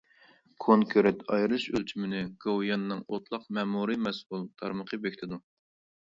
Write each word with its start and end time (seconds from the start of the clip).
كونكرېت 0.63 1.19
ئايرىش 1.33 1.65
ئۆلچىمىنى 1.75 2.21
گوۋۇيۈەننىڭ 2.45 3.03
ئوتلاق 3.17 3.45
مەمۇرىي 3.57 3.99
مەسئۇل 4.07 4.47
تارمىقى 4.63 4.99
بېكىتىدۇ. 5.05 5.39